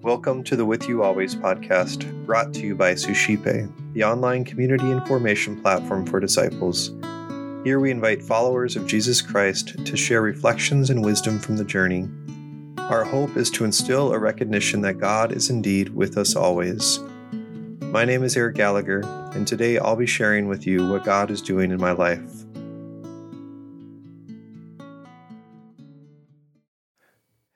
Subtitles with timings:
[0.00, 4.90] Welcome to the With You Always podcast, brought to you by Suscipe, the online community
[4.90, 6.92] and formation platform for disciples.
[7.64, 12.08] Here we invite followers of Jesus Christ to share reflections and wisdom from the journey.
[12.78, 17.00] Our hope is to instill a recognition that God is indeed with us always.
[17.82, 19.02] My name is Eric Gallagher,
[19.34, 22.44] and today I'll be sharing with you what God is doing in my life.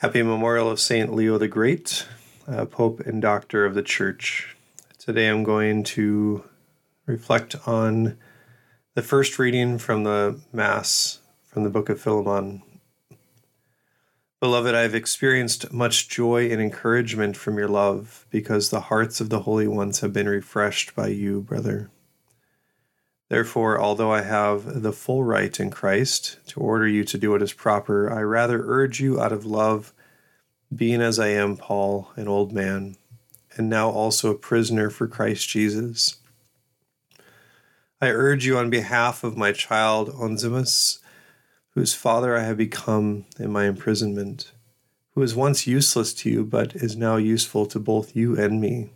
[0.00, 1.14] Happy Memorial of St.
[1.14, 2.06] Leo the Great
[2.46, 4.54] uh, Pope and Doctor of the Church.
[4.98, 6.44] Today I'm going to
[7.06, 8.18] reflect on
[8.94, 12.62] the first reading from the Mass from the Book of Philemon.
[14.38, 19.30] Beloved, I have experienced much joy and encouragement from your love, because the hearts of
[19.30, 21.90] the holy ones have been refreshed by you, brother.
[23.28, 27.42] Therefore, although I have the full right in Christ to order you to do what
[27.42, 29.92] is proper, I rather urge you out of love
[30.74, 32.96] being as I am, Paul, an old man,
[33.56, 36.18] and now also a prisoner for Christ Jesus.
[38.00, 41.00] I urge you on behalf of my child Onesimus,
[41.70, 44.52] whose father I have become in my imprisonment,
[45.14, 48.90] who was once useless to you, but is now useful to both you and me.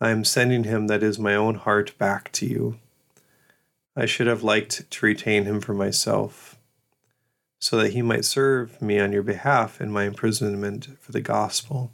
[0.00, 2.78] I am sending him that is my own heart back to you.
[3.94, 6.58] I should have liked to retain him for myself
[7.62, 11.92] so that he might serve me on your behalf in my imprisonment for the gospel.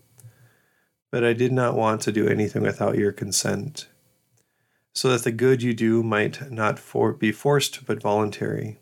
[1.10, 3.86] But I did not want to do anything without your consent,
[4.94, 8.78] so that the good you do might not for- be forced but voluntary.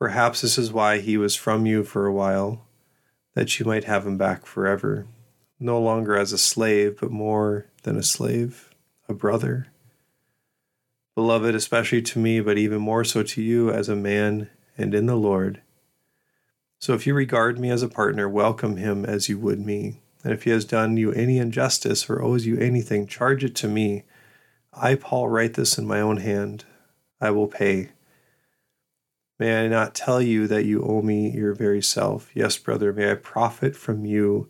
[0.00, 2.66] Perhaps this is why he was from you for a while,
[3.34, 5.06] that you might have him back forever,
[5.60, 8.74] no longer as a slave, but more than a slave,
[9.08, 9.68] a brother.
[11.18, 15.06] Beloved, especially to me, but even more so to you as a man and in
[15.06, 15.60] the Lord
[16.80, 20.00] so if you regard me as a partner, welcome him as you would me.
[20.22, 23.68] And if he has done you any injustice or owes you anything, charge it to
[23.68, 24.04] me.
[24.72, 26.64] I, Paul, write this in my own hand.
[27.20, 27.90] I will pay.
[29.38, 32.30] May I not tell you that you owe me your very self?
[32.34, 34.48] Yes, brother, may I profit from you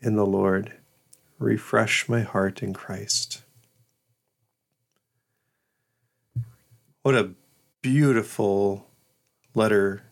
[0.00, 0.74] in the Lord.
[1.38, 3.42] Refresh my heart in Christ.
[7.02, 7.30] What a
[7.80, 8.86] beautiful
[9.54, 10.02] letter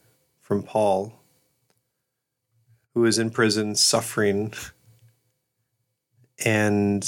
[0.41, 1.21] from Paul
[2.95, 4.55] who is in prison suffering
[6.45, 7.05] and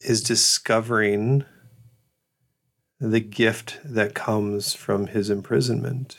[0.00, 1.46] is discovering
[3.00, 6.18] the gift that comes from his imprisonment.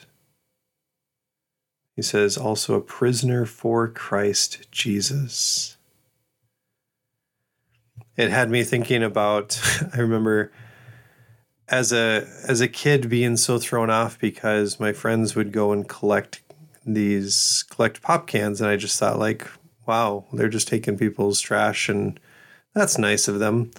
[1.96, 5.78] He says, also a prisoner for Christ Jesus.
[8.18, 9.62] It had me thinking about,
[9.94, 10.52] I remember
[11.68, 15.88] as a as a kid being so thrown off because my friends would go and
[15.88, 16.42] collect
[16.86, 19.48] these collect pop cans, and I just thought like,
[19.88, 22.20] wow, they're just taking people's trash, and
[22.74, 23.72] that's nice of them.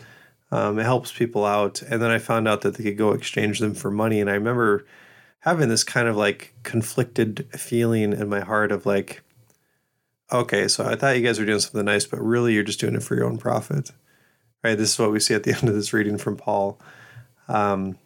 [0.51, 1.83] Um, it helps people out.
[1.83, 4.35] And then I found out that they could go exchange them for money, and I
[4.35, 4.87] remember
[5.41, 9.23] having this kind of like conflicted feeling in my heart of like,
[10.33, 12.97] okay, so I thought you guys were doing something nice, but really you're just doing
[12.97, 13.93] it for your own profit,
[14.65, 14.77] right?
[14.77, 16.81] This is what we see at the end of this reading from Paul.
[17.49, 17.99] Um,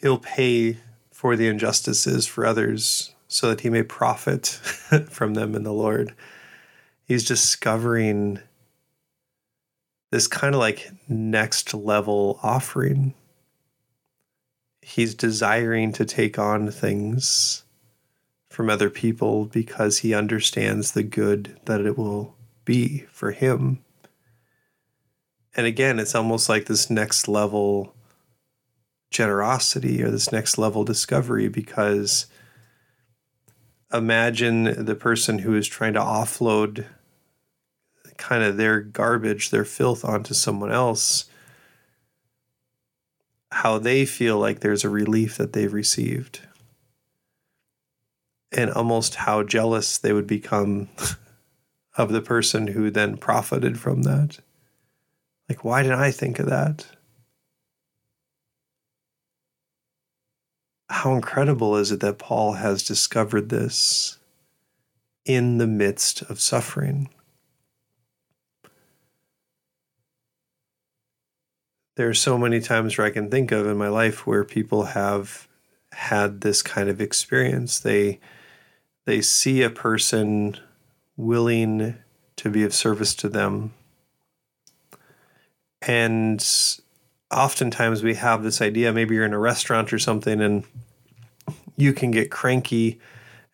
[0.00, 0.78] he'll pay
[1.10, 4.46] for the injustices for others so that he may profit
[5.08, 6.14] from them in the Lord.
[7.04, 8.40] He's discovering
[10.10, 13.14] this kind of like next level offering.
[14.82, 17.64] He's desiring to take on things
[18.50, 23.82] from other people because he understands the good that it will be for him.
[25.56, 27.95] And again, it's almost like this next level
[29.10, 32.26] generosity or this next level discovery because
[33.92, 36.86] imagine the person who is trying to offload
[38.16, 41.26] kind of their garbage, their filth onto someone else,
[43.52, 46.40] how they feel like there's a relief that they've received.
[48.52, 50.88] And almost how jealous they would become
[51.96, 54.38] of the person who then profited from that.
[55.48, 56.86] Like, why didn't I think of that?
[60.88, 64.18] How incredible is it that Paul has discovered this
[65.24, 67.08] in the midst of suffering?
[71.96, 74.84] There are so many times where I can think of in my life where people
[74.84, 75.48] have
[75.92, 77.80] had this kind of experience.
[77.80, 78.20] They
[79.06, 80.58] they see a person
[81.16, 81.96] willing
[82.36, 83.72] to be of service to them.
[85.80, 86.46] And
[87.30, 90.64] oftentimes we have this idea maybe you're in a restaurant or something and
[91.76, 93.00] you can get cranky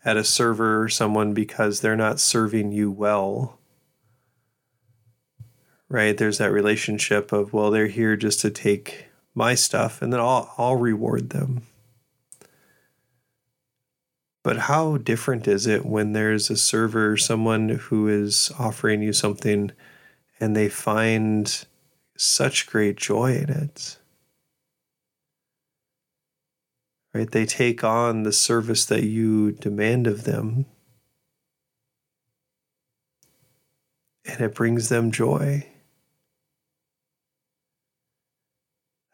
[0.05, 3.59] at a server or someone because they're not serving you well.
[5.89, 6.17] Right?
[6.17, 10.53] There's that relationship of, well, they're here just to take my stuff and then I'll,
[10.59, 11.63] I'll reward them.
[14.43, 19.71] But how different is it when there's a server, someone who is offering you something
[20.41, 21.65] and they find
[22.17, 23.99] such great joy in it?
[27.15, 27.31] Right?
[27.31, 30.67] They take on the service that you demand of them.
[34.25, 35.67] And it brings them joy.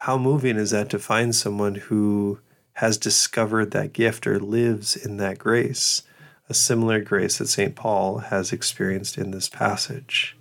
[0.01, 2.41] How moving is that to find someone who
[2.75, 6.03] has discovered that gift or lives in that grace,
[6.49, 7.75] a similar grace that St.
[7.75, 10.38] Paul has experienced in this passage.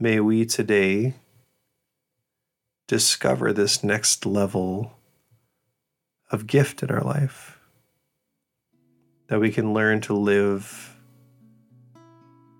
[0.00, 1.14] May we today
[2.86, 4.92] discover this next level
[6.30, 7.58] of gift in our life,
[9.26, 10.96] that we can learn to live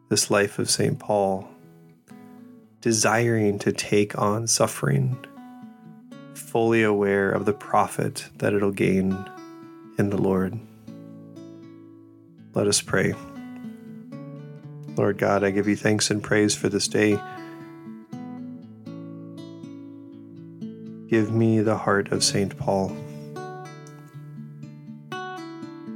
[0.08, 0.98] this life of St.
[0.98, 1.48] Paul,
[2.80, 5.16] desiring to take on suffering
[6.34, 9.16] fully aware of the profit that it'll gain
[9.96, 10.58] in the Lord.
[12.54, 13.14] Let us pray.
[14.98, 17.12] Lord God, I give you thanks and praise for this day.
[21.08, 22.58] Give me the heart of St.
[22.58, 22.94] Paul.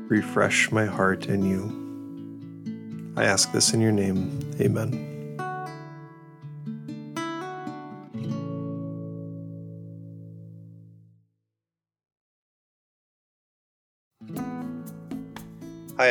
[0.09, 3.15] Refresh my heart in you.
[3.17, 4.41] I ask this in your name.
[4.61, 5.12] Amen.